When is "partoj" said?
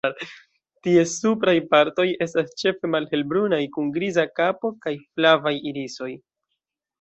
1.73-2.05